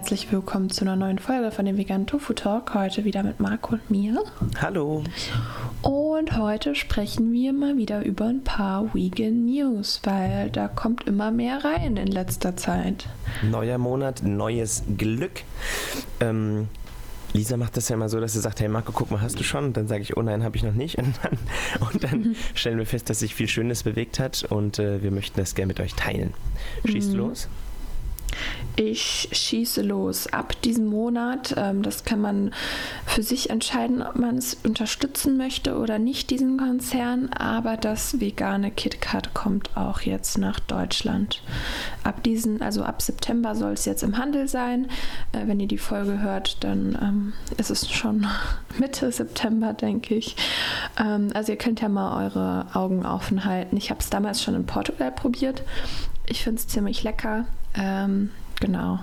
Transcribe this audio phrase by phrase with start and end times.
[0.00, 2.72] herzlich willkommen zu einer neuen Folge von dem Vegan Tofu Talk.
[2.72, 4.24] Heute wieder mit Marco und mir.
[4.58, 5.04] Hallo.
[5.82, 11.30] Und heute sprechen wir mal wieder über ein paar Vegan News, weil da kommt immer
[11.30, 13.08] mehr rein in letzter Zeit.
[13.42, 15.42] Neuer Monat, neues Glück.
[16.20, 16.68] Ähm,
[17.34, 19.44] Lisa macht das ja immer so, dass sie sagt, hey Marco, guck mal, hast du
[19.44, 19.64] schon?
[19.66, 20.96] Und dann sage ich, oh nein, habe ich noch nicht.
[20.96, 21.38] Und dann,
[21.92, 25.38] und dann stellen wir fest, dass sich viel Schönes bewegt hat und äh, wir möchten
[25.38, 26.32] das gerne mit euch teilen.
[26.86, 27.18] Schießt mhm.
[27.18, 27.48] los?
[28.76, 30.26] Ich schieße los.
[30.28, 32.52] Ab diesem Monat, ähm, das kann man
[33.04, 37.30] für sich entscheiden, ob man es unterstützen möchte oder nicht, diesen Konzern.
[37.32, 41.42] Aber das vegane KitKat kommt auch jetzt nach Deutschland.
[42.04, 44.86] Ab diesen, also ab September soll es jetzt im Handel sein.
[45.32, 48.26] Äh, wenn ihr die Folge hört, dann ähm, ist es schon
[48.78, 50.36] Mitte September, denke ich.
[50.98, 53.76] Ähm, also ihr könnt ja mal eure Augen offen halten.
[53.76, 55.62] Ich habe es damals schon in Portugal probiert.
[56.26, 57.44] Ich finde es ziemlich lecker.
[57.74, 59.00] Ähm, genau.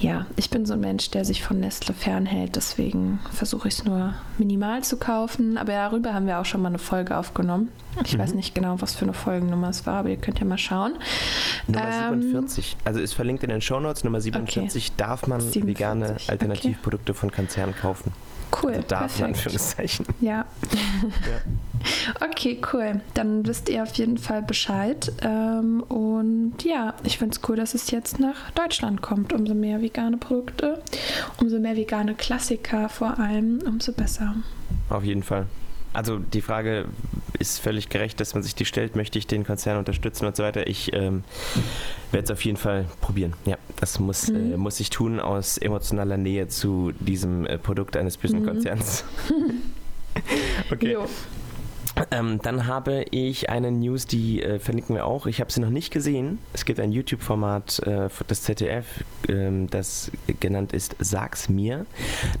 [0.00, 3.84] Ja, ich bin so ein Mensch, der sich von Nestle fernhält, deswegen versuche ich es
[3.84, 5.58] nur minimal zu kaufen.
[5.58, 7.68] Aber darüber haben wir auch schon mal eine Folge aufgenommen.
[8.04, 8.20] Ich mhm.
[8.20, 10.94] weiß nicht genau, was für eine Folgennummer es war, aber ihr könnt ja mal schauen.
[11.66, 14.02] Nummer ähm, 47, also ist verlinkt in den Shownotes.
[14.02, 14.94] Nummer 47 okay.
[14.96, 15.66] darf man 47.
[15.66, 17.20] vegane Alternativprodukte okay.
[17.20, 18.12] von Konzernen kaufen.
[18.50, 18.84] Cool.
[18.88, 19.18] Darf perfekt.
[19.18, 20.06] in Anführungszeichen.
[20.20, 20.30] Ja.
[20.30, 20.44] ja.
[22.20, 23.00] Okay, cool.
[23.14, 25.10] Dann wisst ihr auf jeden Fall Bescheid.
[25.22, 29.32] Ähm, und ja, ich finde es cool, dass es jetzt nach Deutschland kommt.
[29.32, 30.82] Umso mehr vegane Produkte,
[31.38, 34.34] umso mehr vegane Klassiker vor allem, umso besser.
[34.90, 35.46] Auf jeden Fall
[35.92, 36.86] also die Frage
[37.38, 40.42] ist völlig gerecht, dass man sich die stellt, möchte ich den Konzern unterstützen und so
[40.42, 40.66] weiter.
[40.66, 41.24] Ich ähm,
[42.12, 43.34] werde es auf jeden Fall probieren.
[43.46, 44.52] Ja, das muss, mhm.
[44.52, 48.46] äh, muss ich tun aus emotionaler Nähe zu diesem äh, Produkt eines bösen mhm.
[48.46, 49.04] Konzerns.
[50.70, 50.92] okay.
[50.92, 51.06] Jo.
[52.10, 55.26] Ähm, dann habe ich eine News, die äh, verlinken wir auch.
[55.26, 56.38] Ich habe sie noch nicht gesehen.
[56.52, 58.86] Es gibt ein YouTube-Format äh, des ZDF,
[59.28, 61.86] ähm, das genannt ist Sag's mir.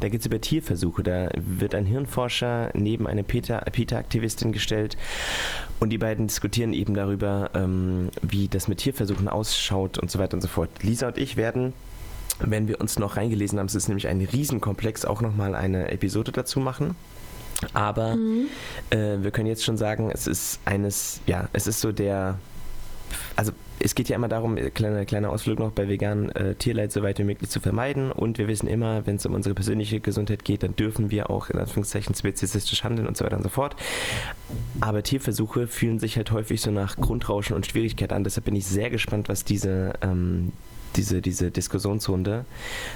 [0.00, 1.02] Da geht es über Tierversuche.
[1.02, 4.96] Da wird ein Hirnforscher neben eine PETA-Aktivistin gestellt
[5.78, 10.34] und die beiden diskutieren eben darüber, ähm, wie das mit Tierversuchen ausschaut und so weiter
[10.34, 10.70] und so fort.
[10.82, 11.72] Lisa und ich werden
[12.42, 16.32] wenn wir uns noch reingelesen haben, es ist nämlich ein Riesenkomplex, auch nochmal eine Episode
[16.32, 16.96] dazu machen.
[17.74, 18.46] Aber mhm.
[18.90, 22.38] äh, wir können jetzt schon sagen, es ist eines, ja, es ist so der,
[23.36, 27.02] also es geht ja immer darum, kleiner kleiner Ausflug noch bei veganen äh, Tierleid so
[27.02, 28.12] weit wie möglich zu vermeiden.
[28.12, 31.48] Und wir wissen immer, wenn es um unsere persönliche Gesundheit geht, dann dürfen wir auch
[31.48, 33.76] in Anführungszeichen speziesistisch handeln und so weiter und so fort.
[34.80, 38.22] Aber Tierversuche fühlen sich halt häufig so nach Grundrauschen und Schwierigkeit an.
[38.22, 40.52] Deshalb bin ich sehr gespannt, was diese, ähm,
[40.96, 42.44] diese, diese Diskussionsrunde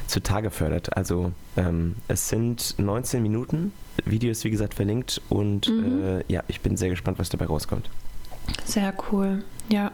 [0.06, 0.96] zutage fördert.
[0.96, 3.72] Also ähm, es sind 19 Minuten,
[4.04, 6.04] Video ist wie gesagt verlinkt und mhm.
[6.04, 7.88] äh, ja, ich bin sehr gespannt, was dabei rauskommt.
[8.64, 9.92] Sehr cool, ja.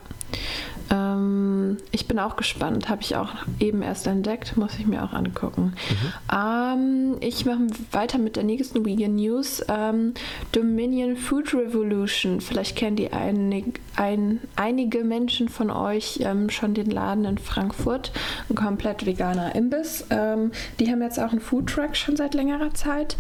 [0.91, 3.31] Ähm, ich bin auch gespannt, habe ich auch
[3.61, 5.75] eben erst entdeckt, muss ich mir auch angucken.
[5.89, 6.37] Mhm.
[6.37, 9.63] Ähm, ich mache weiter mit der nächsten Vegan News.
[9.69, 10.15] Ähm,
[10.53, 12.41] Dominion Food Revolution.
[12.41, 18.13] Vielleicht kennen die einig, ein, einige Menschen von euch ähm, schon den Laden in Frankfurt.
[18.49, 20.07] Ein komplett veganer Imbiss.
[20.11, 23.17] Ähm, die haben jetzt auch einen Food Truck schon seit längerer Zeit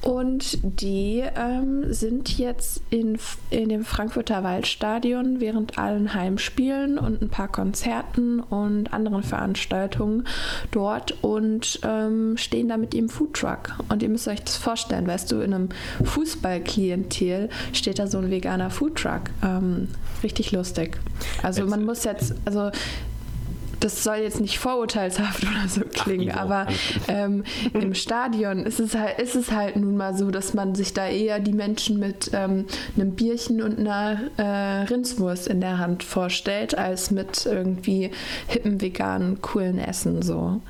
[0.00, 3.18] und die ähm, sind jetzt in,
[3.50, 10.26] in dem Frankfurter Waldstadion während allen Heimspielen und und ein paar Konzerten und anderen Veranstaltungen
[10.70, 13.74] dort und ähm, stehen da mit ihrem Foodtruck.
[13.88, 15.68] Und ihr müsst euch das vorstellen, weißt du, in einem
[16.04, 19.22] Fußballklientel steht da so ein veganer Foodtruck.
[19.42, 19.88] Ähm,
[20.22, 20.98] richtig lustig.
[21.42, 22.70] Also man muss jetzt, also
[23.82, 26.66] das soll jetzt nicht vorurteilshaft oder so klingen, Ach, aber
[27.08, 27.44] ähm,
[27.74, 31.08] im Stadion ist es, halt, ist es halt nun mal so, dass man sich da
[31.08, 32.66] eher die Menschen mit ähm,
[32.96, 38.10] einem Bierchen und einer äh, Rindswurst in der Hand vorstellt, als mit irgendwie
[38.46, 40.60] hippen, veganen, coolen Essen so.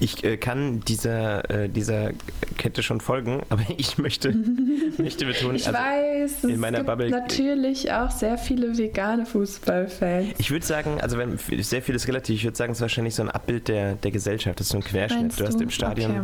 [0.00, 2.12] Ich äh, kann dieser, äh, dieser
[2.56, 4.32] Kette schon folgen, aber ich möchte,
[4.98, 9.26] möchte betonen, ich also weiß, in meiner es gibt Bubble natürlich auch sehr viele vegane
[9.26, 10.34] Fußballfans.
[10.38, 13.14] Ich würde sagen, also wenn sehr viel ist relativ, ich würde sagen, es ist wahrscheinlich
[13.14, 15.22] so ein Abbild der, der Gesellschaft, das ist so ein Querschnitt.
[15.22, 16.20] Meinst du hast im Stadion, okay.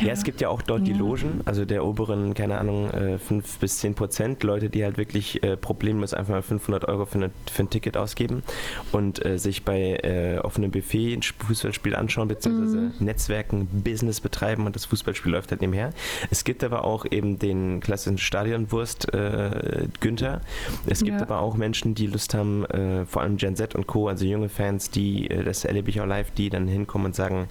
[0.00, 0.06] ja.
[0.06, 0.12] ja.
[0.12, 0.86] es gibt ja auch dort ja.
[0.86, 4.98] die Logen, also der oberen, keine Ahnung, äh, 5 bis 10 Prozent, Leute, die halt
[4.98, 8.42] wirklich äh, problemlos einfach mal 500 Euro für, eine, für ein Ticket ausgeben
[8.90, 13.11] und äh, sich bei äh, offenem Buffet ein Fußballspiel anschauen, beziehungsweise mhm.
[13.12, 15.92] Netzwerken, Business betreiben und das Fußballspiel läuft halt nebenher.
[16.30, 20.40] Es gibt aber auch eben den klassischen Stadionwurst äh, Günther.
[20.86, 21.22] Es gibt ja.
[21.22, 24.48] aber auch Menschen, die Lust haben, äh, vor allem Gen Z und Co., also junge
[24.48, 27.48] Fans, die, äh, das erlebe ich auch live, die dann hinkommen und sagen,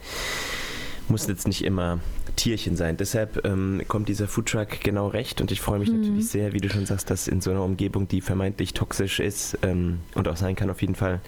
[1.08, 2.00] muss jetzt nicht immer
[2.36, 2.98] Tierchen sein.
[2.98, 6.02] Deshalb ähm, kommt dieser Foodtruck genau recht und ich freue mich mhm.
[6.02, 9.58] natürlich sehr, wie du schon sagst, dass in so einer Umgebung, die vermeintlich toxisch ist
[9.64, 11.22] ähm, und auch sein kann auf jeden Fall,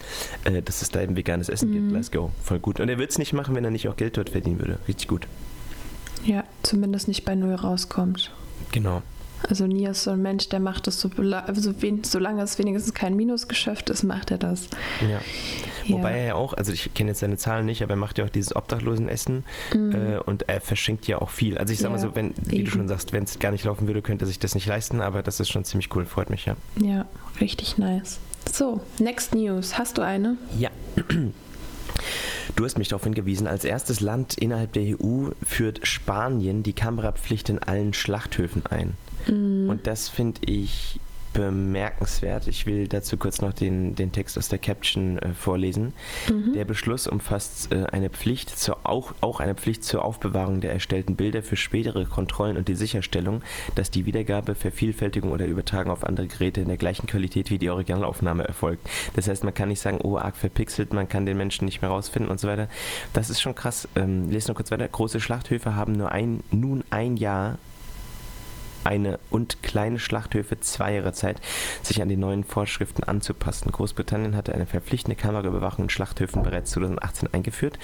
[0.44, 1.74] äh, dass es da eben veganes Essen mhm.
[1.74, 1.92] gibt.
[1.92, 2.30] Let's go.
[2.42, 2.80] Voll gut.
[2.80, 4.78] Und er wird es nicht machen, wenn er nicht auch Geld dort verdienen würde.
[4.88, 5.26] Richtig gut.
[6.24, 8.32] Ja, zumindest nicht bei Null rauskommt.
[8.72, 9.02] Genau.
[9.48, 12.94] Also Nia ist so ein Mensch, der macht das so, so wen, solange es wenigstens
[12.94, 14.68] kein Minusgeschäft ist, macht er das.
[15.02, 15.08] Ja.
[15.08, 15.96] ja.
[15.96, 18.24] Wobei er ja auch, also ich kenne jetzt seine Zahlen nicht, aber er macht ja
[18.24, 19.44] auch dieses Obdachlosenessen
[19.74, 19.92] mhm.
[19.92, 21.58] äh, und er verschenkt ja auch viel.
[21.58, 22.64] Also ich sag ja, mal so, wenn, wie eben.
[22.64, 25.00] du schon sagst, wenn es gar nicht laufen würde, könnte er sich das nicht leisten,
[25.00, 26.56] aber das ist schon ziemlich cool, freut mich, ja.
[26.80, 27.06] Ja,
[27.40, 28.18] richtig nice.
[28.50, 29.78] So, next news.
[29.78, 30.36] Hast du eine?
[30.58, 30.70] Ja.
[32.56, 37.48] Du hast mich darauf hingewiesen, als erstes Land innerhalb der EU führt Spanien die Kamerapflicht
[37.48, 38.94] in allen Schlachthöfen ein.
[39.26, 39.68] Mhm.
[39.68, 41.00] Und das finde ich
[41.34, 42.46] bemerkenswert.
[42.46, 45.92] Ich will dazu kurz noch den, den Text aus der Caption äh, vorlesen.
[46.30, 46.54] Mhm.
[46.54, 51.16] Der Beschluss umfasst äh, eine Pflicht zur, auch, auch eine Pflicht zur Aufbewahrung der erstellten
[51.16, 53.42] Bilder für spätere Kontrollen und die Sicherstellung,
[53.74, 57.68] dass die Wiedergabe, Vervielfältigung oder Übertragung auf andere Geräte in der gleichen Qualität wie die
[57.68, 58.88] Originalaufnahme erfolgt.
[59.16, 61.90] Das heißt, man kann nicht sagen, oh, arg verpixelt, man kann den Menschen nicht mehr
[61.90, 62.68] rausfinden und so weiter.
[63.12, 63.88] Das ist schon krass.
[63.96, 64.86] Ähm, lese noch kurz weiter.
[64.86, 67.58] Große Schlachthöfe haben nur ein, nun ein Jahr
[68.84, 71.40] eine und kleine Schlachthöfe zwei Jahre Zeit,
[71.82, 73.70] sich an die neuen Vorschriften anzupassen.
[73.70, 77.78] Großbritannien hatte eine verpflichtende Kameraüberwachung in Schlachthöfen bereits 2018 eingeführt.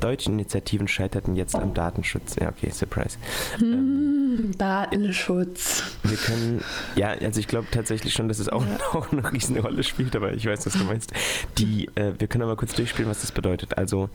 [0.00, 2.36] Deutsche Initiativen scheiterten jetzt am Datenschutz.
[2.40, 3.18] Ja, okay, Surprise.
[3.58, 5.82] Hm, ähm, Datenschutz.
[6.02, 6.62] Wir können,
[6.94, 8.78] ja, also ich glaube tatsächlich schon, dass es auch, ja.
[8.92, 11.12] auch eine riesen Rolle spielt, aber ich weiß, was du meinst.
[11.58, 13.78] Die, äh, wir können aber kurz durchspielen, was das bedeutet.
[13.78, 14.08] Also,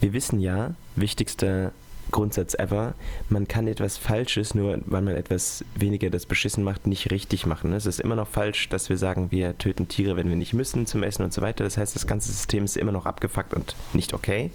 [0.00, 1.72] wir wissen ja, wichtigster
[2.12, 2.94] Grundsatz ever.
[3.28, 7.72] Man kann etwas Falsches, nur weil man etwas weniger das beschissen macht, nicht richtig machen.
[7.72, 10.86] Es ist immer noch falsch, dass wir sagen, wir töten Tiere, wenn wir nicht müssen,
[10.86, 11.64] zum Essen und so weiter.
[11.64, 14.50] Das heißt, das ganze System ist immer noch abgefuckt und nicht okay.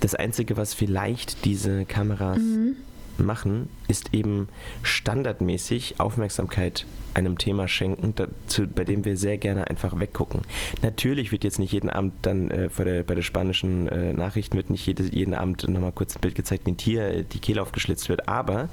[0.00, 2.76] Das Einzige, was vielleicht diese Kameras mhm
[3.18, 4.48] machen, ist eben
[4.82, 10.42] standardmäßig Aufmerksamkeit einem Thema schenken, dazu, bei dem wir sehr gerne einfach weggucken.
[10.82, 14.70] Natürlich wird jetzt nicht jeden Abend dann äh, der, bei der spanischen äh, Nachrichten wird
[14.70, 17.62] nicht jede, jeden Abend nochmal kurz ein Bild gezeigt, wie ein Tier äh, die Kehle
[17.62, 18.68] aufgeschlitzt wird, aber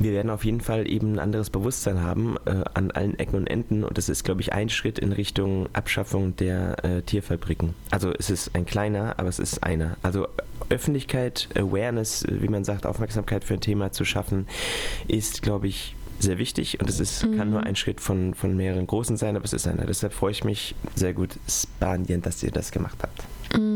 [0.00, 3.46] wir werden auf jeden Fall eben ein anderes Bewusstsein haben äh, an allen Ecken und
[3.46, 7.74] Enden und das ist, glaube ich, ein Schritt in Richtung Abschaffung der äh, Tierfabriken.
[7.90, 9.96] Also es ist ein kleiner, aber es ist einer.
[10.02, 10.26] Also
[10.70, 14.46] Öffentlichkeit, Awareness, wie man sagt, Aufmerksamkeit für ein Thema zu schaffen,
[15.06, 17.36] ist, glaube ich, sehr wichtig und es ist, mhm.
[17.36, 19.86] kann nur ein Schritt von, von mehreren großen sein, aber es ist einer.
[19.86, 23.58] Deshalb freue ich mich sehr gut, Spanien, dass ihr das gemacht habt.
[23.58, 23.69] Mhm.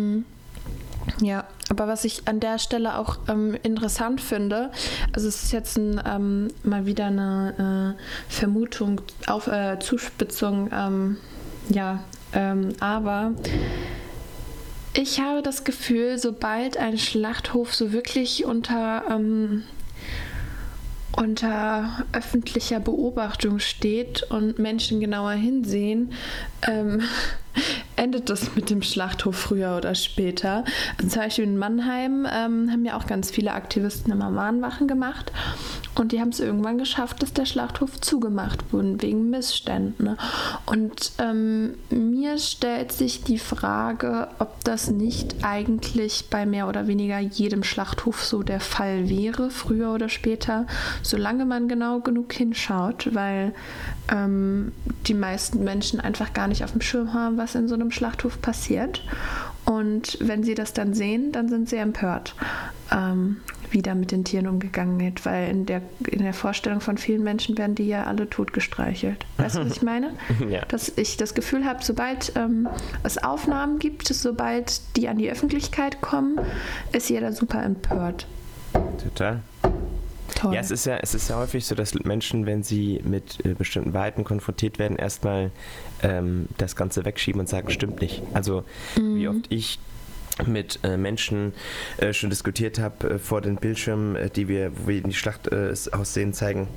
[1.20, 4.70] Ja, aber was ich an der Stelle auch ähm, interessant finde,
[5.12, 11.16] also es ist jetzt ein, ähm, mal wieder eine äh, Vermutung auf äh, Zuspitzung, ähm,
[11.68, 13.32] ja, ähm, aber
[14.94, 19.64] ich habe das Gefühl, sobald ein Schlachthof so wirklich unter ähm,
[21.16, 26.12] unter öffentlicher Beobachtung steht und Menschen genauer hinsehen,
[26.66, 27.02] ähm,
[27.96, 30.64] endet das mit dem Schlachthof früher oder später.
[30.98, 35.32] Zum Beispiel in Mannheim ähm, haben ja auch ganz viele Aktivisten immer Mahnwachen gemacht
[35.94, 40.06] und die haben es irgendwann geschafft, dass der Schlachthof zugemacht wurde wegen Missständen.
[40.06, 40.16] Ne?
[40.66, 47.18] Und ähm, mir stellt sich die Frage, ob das nicht eigentlich bei mehr oder weniger
[47.20, 50.66] jedem Schlachthof so der Fall wäre, früher oder später,
[51.02, 53.54] solange man genau genug hinschaut, weil
[54.12, 54.72] ähm,
[55.06, 58.40] die meisten Menschen einfach gar nicht auf dem Schirm haben, was in so einem Schlachthof
[58.40, 59.02] passiert.
[59.64, 62.34] Und wenn sie das dann sehen, dann sind sie empört,
[62.92, 63.38] ähm,
[63.70, 67.23] wie da mit den Tieren umgegangen wird, weil in der, in der Vorstellung von vielen
[67.23, 69.25] Menschen werden die ja alle totgestreichelt.
[69.38, 70.11] Weißt du, was ich meine?
[70.50, 70.64] ja.
[70.66, 72.68] Dass ich das Gefühl habe, sobald ähm,
[73.04, 76.40] es Aufnahmen gibt, sobald die an die Öffentlichkeit kommen,
[76.92, 78.26] ist jeder super empört.
[79.02, 79.40] Total.
[80.35, 80.54] Toll.
[80.54, 83.54] Ja, es ist ja, es ist ja häufig so, dass Menschen, wenn sie mit äh,
[83.54, 85.50] bestimmten Wahrheiten konfrontiert werden, erstmal
[86.02, 88.23] ähm, das Ganze wegschieben und sagen, stimmt nicht.
[88.33, 88.64] Also
[88.97, 89.16] mhm.
[89.16, 89.78] wie oft ich
[90.47, 91.52] mit äh, Menschen
[91.99, 95.49] äh, schon diskutiert habe äh, vor den Bildschirmen, äh, die wir, wo wir die Schlacht
[95.49, 96.69] äh, aussehen zeigen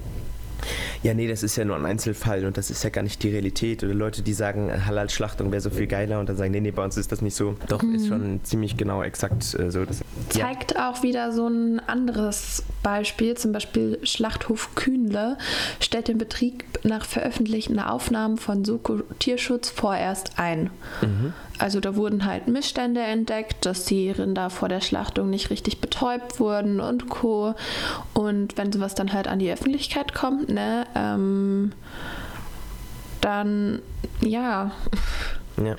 [1.03, 3.29] ja, nee, das ist ja nur ein Einzelfall und das ist ja gar nicht die
[3.29, 3.83] Realität.
[3.83, 6.83] Oder Leute, die sagen, Halal-Schlachtung wäre so viel geiler und dann sagen, nee, nee, bei
[6.83, 7.55] uns ist das nicht so.
[7.67, 7.95] Doch, mhm.
[7.95, 9.85] ist schon ziemlich genau exakt äh, so.
[9.85, 10.89] Das, Zeigt ja.
[10.89, 15.37] auch wieder so ein anderes Beispiel, zum Beispiel Schlachthof Kühnle
[15.79, 20.69] stellt den Betrieb nach veröffentlichten Aufnahmen von Soko Tierschutz vorerst ein.
[21.01, 21.33] Mhm.
[21.59, 26.39] Also da wurden halt Missstände entdeckt, dass die Rinder vor der Schlachtung nicht richtig betäubt
[26.39, 27.55] wurden und Co.
[28.13, 31.71] Und wenn sowas dann halt an die Öffentlichkeit kommt, ne, ähm,
[33.21, 33.81] dann
[34.21, 34.71] ja.
[35.57, 35.75] ja.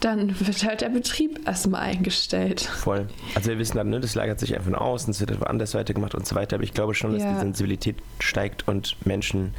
[0.00, 2.60] dann wird halt der Betrieb erstmal eingestellt.
[2.60, 3.08] Voll.
[3.34, 6.14] Also wir wissen dann, ne, das lagert sich einfach aus und es wird woanders weitergemacht
[6.14, 6.56] und so weiter.
[6.56, 7.32] Aber ich glaube schon, dass Ja.
[7.32, 9.54] die Sensibilität steigt und Menschen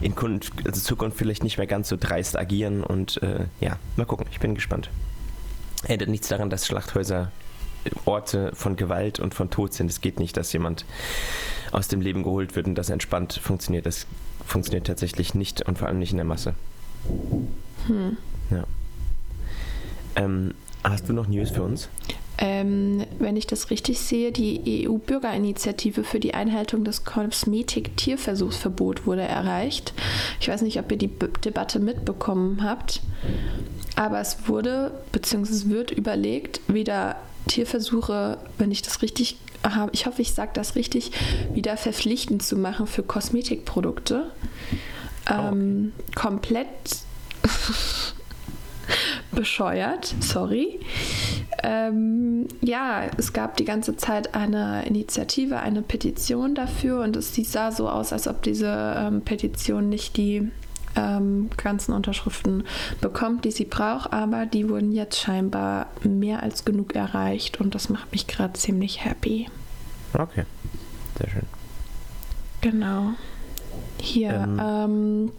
[0.00, 2.82] in Kund also Zukunft vielleicht nicht mehr ganz so dreist agieren.
[2.82, 4.26] Und äh, ja, mal gucken.
[4.30, 4.90] Ich bin gespannt.
[5.84, 7.30] Ändert nichts daran, dass Schlachthäuser
[8.04, 9.90] Orte von Gewalt und von Tod sind.
[9.90, 10.84] Es geht nicht, dass jemand
[11.72, 13.86] aus dem Leben geholt wird und das entspannt funktioniert.
[13.86, 14.06] Das
[14.44, 16.54] funktioniert tatsächlich nicht und vor allem nicht in der Masse.
[17.86, 18.16] Hm.
[18.50, 18.64] Ja.
[20.16, 21.88] Ähm, hast du noch News für uns?
[22.38, 29.94] Ähm, wenn ich das richtig sehe, die EU-Bürgerinitiative für die Einhaltung des Kosmetik-Tierversuchsverbots wurde erreicht.
[30.40, 33.00] Ich weiß nicht, ob ihr die B Debatte mitbekommen habt,
[33.94, 35.70] aber es wurde bzw.
[35.70, 37.16] wird überlegt, wieder
[37.48, 41.12] Tierversuche, wenn ich das richtig habe, ich hoffe, ich sage das richtig,
[41.52, 44.30] wieder verpflichtend zu machen für Kosmetikprodukte.
[45.30, 46.66] Ähm, Komplett
[49.32, 50.80] bescheuert, sorry.
[51.62, 57.72] Ähm, ja, es gab die ganze Zeit eine Initiative, eine Petition dafür und es sah
[57.72, 60.50] so aus, als ob diese ähm, Petition nicht die
[60.96, 62.64] ähm, ganzen Unterschriften
[63.00, 67.88] bekommt, die sie braucht, aber die wurden jetzt scheinbar mehr als genug erreicht und das
[67.88, 69.48] macht mich gerade ziemlich happy.
[70.14, 70.44] Okay,
[71.18, 71.42] sehr schön.
[72.60, 73.10] Genau.
[74.00, 74.60] Hier, Ähm.
[74.62, 75.32] ähm,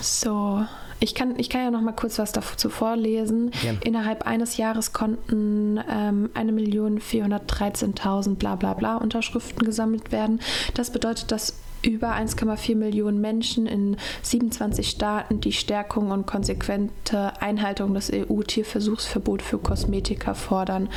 [0.00, 0.64] so.
[1.00, 3.50] Ich kann, ich kann ja noch mal kurz was dazu vorlesen.
[3.60, 3.78] Gern.
[3.82, 10.40] Innerhalb eines Jahres konnten ähm, 1.413.000 bla bla bla Unterschriften gesammelt werden.
[10.74, 17.94] Das bedeutet, dass über 1,4 Millionen Menschen in 27 Staaten die Stärkung und konsequente Einhaltung
[17.94, 20.88] des EU-Tierversuchsverbots für Kosmetika fordern.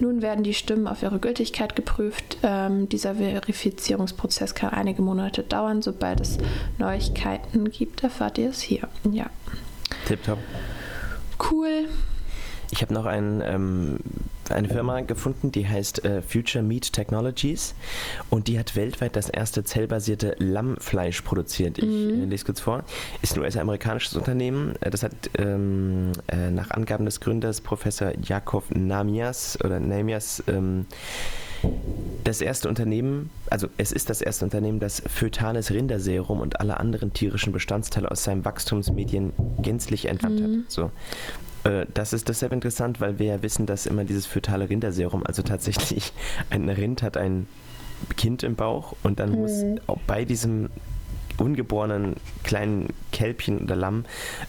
[0.00, 2.38] Nun werden die Stimmen auf ihre Gültigkeit geprüft.
[2.42, 5.82] Ähm, dieser Verifizierungsprozess kann einige Monate dauern.
[5.82, 6.38] Sobald es
[6.78, 8.88] Neuigkeiten gibt, erfahrt ihr es hier.
[9.10, 9.26] Ja,
[10.06, 10.38] Tipptopp.
[11.50, 11.88] cool.
[12.70, 13.98] Ich habe noch ein, ähm,
[14.50, 17.74] eine Firma gefunden, die heißt äh, Future Meat Technologies
[18.30, 21.78] und die hat weltweit das erste zellbasierte Lammfleisch produziert.
[21.78, 22.22] Ich Mhm.
[22.22, 22.84] äh, lese kurz vor.
[23.22, 24.74] Ist ein US-amerikanisches Unternehmen.
[24.80, 30.86] Äh, Das hat ähm, äh, nach Angaben des Gründers Professor Jakov Namias oder Namias ähm,
[32.24, 37.12] das erste Unternehmen, also es ist das erste Unternehmen, das fötales Rinderserum und alle anderen
[37.12, 40.44] tierischen Bestandteile aus seinem Wachstumsmedien gänzlich entfernt Mhm.
[40.64, 40.70] hat.
[40.70, 40.90] So.
[41.66, 45.42] Äh, Das ist deshalb interessant, weil wir ja wissen, dass immer dieses fötale Rinderserum, also
[45.42, 46.12] tatsächlich
[46.50, 47.46] ein Rind hat ein
[48.16, 49.80] Kind im Bauch und dann muss Mhm.
[49.86, 50.68] auch bei diesem
[51.38, 54.04] ungeborenen kleinen Kälbchen oder Lamm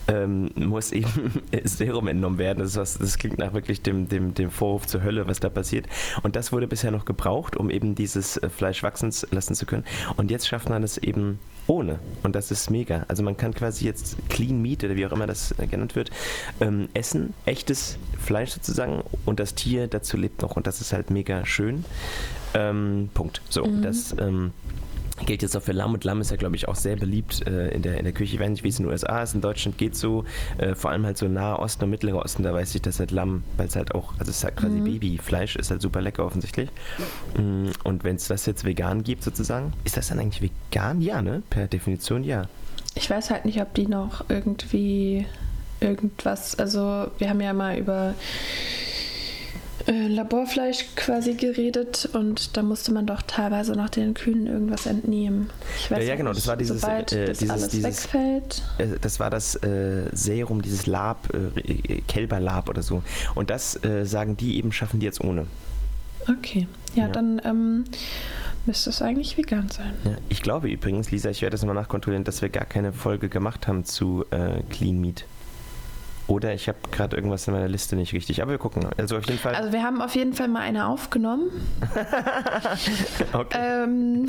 [0.07, 2.59] ähm, muss eben Serum entnommen werden.
[2.59, 5.85] Das, was, das klingt nach wirklich dem, dem, dem Vorwurf zur Hölle, was da passiert.
[6.23, 9.83] Und das wurde bisher noch gebraucht, um eben dieses äh, Fleisch wachsen lassen zu können.
[10.17, 11.99] Und jetzt schafft man es eben ohne.
[12.23, 13.05] Und das ist mega.
[13.07, 16.09] Also man kann quasi jetzt Clean Meat oder wie auch immer das äh, genannt wird,
[16.61, 21.09] ähm, essen, echtes Fleisch sozusagen und das Tier dazu lebt noch und das ist halt
[21.11, 21.85] mega schön.
[22.53, 23.41] Ähm, Punkt.
[23.49, 23.81] So, Mhm.
[23.81, 24.51] das ähm,
[25.25, 27.69] gilt jetzt auch für Lamm und Lamm ist ja, glaube ich, auch sehr beliebt äh,
[27.69, 28.35] in, der, in der Küche.
[28.35, 29.33] Ich weiß nicht, wie es in den USA ist.
[29.35, 30.25] In Deutschland geht so,
[30.57, 33.11] äh, vor allem halt so Nahe Osten und Mittlerer Osten, da weiß ich, dass halt
[33.11, 34.83] Lamm, weil es halt auch, also es ist halt quasi Mhm.
[34.85, 36.69] Babyfleisch, ist halt super lecker offensichtlich.
[37.37, 41.01] Mm, Und wenn es das jetzt vegan gibt sozusagen, ist das dann eigentlich vegan?
[41.01, 41.41] Ja, ne?
[41.49, 42.43] Per Definition ja.
[42.95, 45.25] Ich weiß halt nicht, ob die noch irgendwie
[45.79, 48.15] irgendwas, also wir haben ja mal über
[49.87, 55.49] äh, Laborfleisch quasi geredet und da musste man doch teilweise noch den Kühen irgendwas entnehmen.
[55.79, 58.63] Ich weiß Ja, ja, genau, das war dieses, sobald äh, das dieses- alles dieses- wegfällt.
[58.77, 63.01] Äh, Das war das äh, Serum, dieses Lab, äh, Kälberlab oder so.
[63.35, 65.45] Und das sagen die eben, schaffen die jetzt ohne.
[66.29, 67.09] Okay, ja, Ja.
[67.11, 67.85] dann ähm,
[68.65, 69.93] müsste es eigentlich vegan sein.
[70.03, 73.29] Ja, ich glaube übrigens, Lisa, ich werde das nochmal nachkontrollieren, dass wir gar keine Folge
[73.29, 74.25] gemacht haben zu
[74.69, 75.23] Clean Meat.
[76.27, 78.41] Oder ich habe gerade irgendwas in meiner Liste nicht richtig.
[78.41, 78.85] Aber wir gucken.
[78.97, 79.55] Also auf jeden Fall.
[79.55, 81.49] Also wir haben auf jeden Fall mal eine aufgenommen.
[83.33, 84.27] okay, Ähm,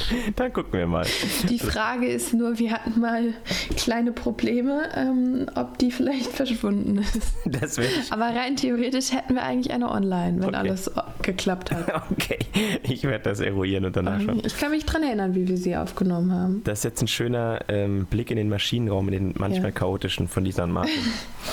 [0.36, 1.06] dann gucken wir mal.
[1.48, 3.34] die Frage ist nur, wir hatten mal
[3.76, 7.20] kleine Probleme, ähm, ob die vielleicht verschwunden ist.
[7.44, 8.12] Das will ich.
[8.12, 10.56] Aber rein theoretisch hätten wir eigentlich eine online, wenn Okay.
[10.56, 10.90] alles
[11.22, 11.86] geklappt hat.
[12.10, 12.38] Okay,
[12.82, 14.40] ich werde das eruieren und danach schauen.
[14.44, 16.62] Ich kann mich dran erinnern, wie wir sie aufgenommen haben.
[16.64, 19.70] Das ist jetzt ein schöner ähm, Blick in den Maschinenraum, in den manchmal Ja.
[19.72, 20.92] chaotischen von Lisa und Martin.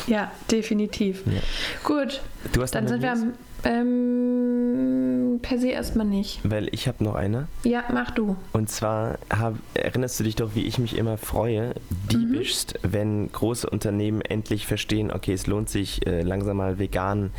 [0.08, 1.24] Ja, definitiv.
[1.26, 1.42] Ja.
[1.84, 2.22] Gut,
[2.54, 3.24] Du hast dann sind wir News?
[3.24, 6.39] am ähm, per se erstmal nicht.
[6.43, 7.48] Weil ich habe noch eine.
[7.63, 8.36] Ja, mach du.
[8.51, 11.74] Und zwar hab, erinnerst du dich doch, wie ich mich immer freue,
[12.12, 17.32] diebischst, wenn große Unternehmen endlich verstehen, okay, es lohnt sich äh, langsam mal vegan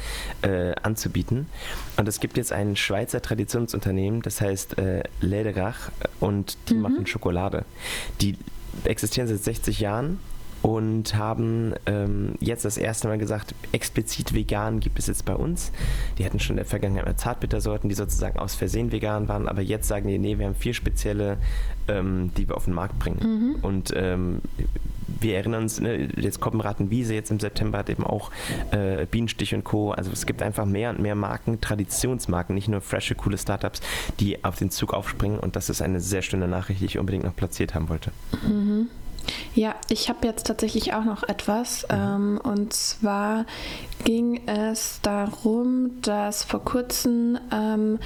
[0.42, 1.46] äh, anzubieten.
[1.96, 5.90] Und es gibt jetzt ein Schweizer Traditionsunternehmen, das heißt äh, Lederach
[6.20, 6.80] und die Mhm.
[6.82, 7.64] machen Schokolade.
[8.20, 8.36] Die
[8.84, 10.18] existieren seit 60 Jahren
[10.64, 15.72] und haben ähm, jetzt das erste Mal gesagt, explizit vegan gibt es jetzt bei uns.
[16.16, 19.60] Die hatten schon in der Vergangenheit mal Zartbittersorten, die sozusagen aus Versehen vegan waren, aber
[19.60, 21.36] jetzt sagen die, nee, wir haben vier spezielle,
[21.86, 23.18] ähm, die wir auf den Markt bringen.
[23.20, 23.56] Mhm.
[23.60, 24.40] Und ähm,
[25.20, 28.30] wir erinnern uns, ne, jetzt Koppenratenwiese jetzt im September hat eben auch
[28.70, 29.90] äh, Bienenstich und Co.
[29.90, 33.82] Also es gibt einfach mehr und mehr Marken, Traditionsmarken, nicht nur frische, coole Startups,
[34.18, 37.24] die auf den Zug aufspringen und das ist eine sehr schöne Nachricht, die ich unbedingt
[37.24, 38.12] noch platziert haben wollte.
[38.48, 38.88] Mhm.
[39.54, 41.84] Ja, ich habe jetzt tatsächlich auch noch etwas.
[41.84, 41.96] Mhm.
[41.96, 43.46] Ähm, und zwar
[44.04, 47.98] ging es darum, dass vor kurzem ähm,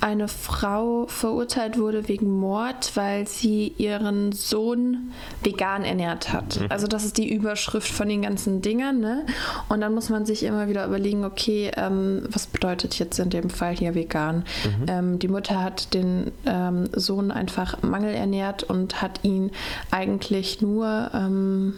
[0.00, 5.12] eine Frau verurteilt wurde wegen Mord, weil sie ihren Sohn
[5.42, 6.60] vegan ernährt hat.
[6.60, 6.66] Mhm.
[6.70, 9.00] Also das ist die Überschrift von den ganzen Dingern.
[9.00, 9.26] Ne?
[9.68, 13.48] Und dann muss man sich immer wieder überlegen, okay, ähm, was bedeutet jetzt in dem
[13.48, 14.44] Fall hier vegan?
[14.64, 14.86] Mhm.
[14.88, 19.52] Ähm, die Mutter hat den ähm, Sohn einfach mangelernährt und hat ihn
[19.90, 21.74] eigentlich nur ähm,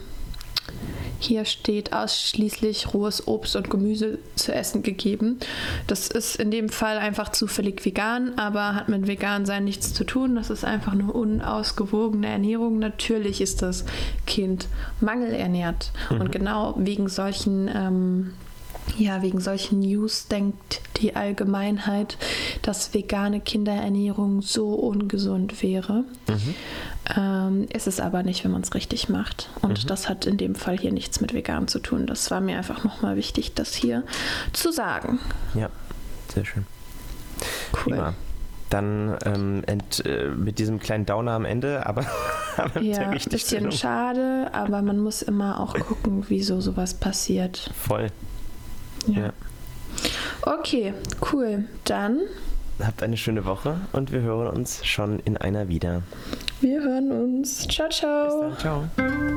[1.19, 5.39] hier steht ausschließlich rohes Obst und Gemüse zu essen gegeben.
[5.87, 10.05] Das ist in dem Fall einfach zufällig vegan, aber hat mit vegan sein nichts zu
[10.05, 10.37] tun.
[10.37, 12.79] Das ist einfach eine unausgewogene Ernährung.
[12.79, 13.85] Natürlich ist das
[14.27, 14.69] Kind
[15.01, 15.91] mangelernährt.
[16.11, 16.21] Mhm.
[16.21, 18.33] Und genau wegen solchen ähm,
[18.97, 22.17] ja, wegen solchen News denkt die Allgemeinheit,
[22.63, 26.05] dass vegane Kinderernährung so ungesund wäre.
[26.29, 26.55] Mhm.
[27.15, 29.51] Ähm, ist es aber nicht, wenn man es richtig macht.
[29.63, 29.89] Und mhm.
[29.89, 32.07] das hat in dem Fall hier nichts mit vegan zu tun.
[32.07, 34.03] Das war mir einfach nochmal wichtig, das hier
[34.53, 35.21] zu sagen.
[35.55, 35.69] Ja,
[36.35, 36.67] sehr schön.
[37.73, 37.93] Cool.
[37.93, 38.15] Prima.
[38.71, 42.05] Dann ähm, ent, äh, mit diesem kleinen Downer am Ende, aber,
[42.81, 47.71] ja, ein bisschen schade, aber man muss immer auch gucken, wieso sowas passiert.
[47.77, 48.09] Voll.
[49.07, 49.27] Ja.
[49.27, 49.33] ja.
[50.43, 50.95] Okay,
[51.33, 51.67] cool.
[51.85, 52.23] Dann.
[52.85, 56.03] Habt eine schöne Woche und wir hören uns schon in einer wieder.
[56.61, 57.67] Wir hören uns.
[57.69, 58.51] Ciao, ciao.
[58.51, 59.36] Bis dann, ciao.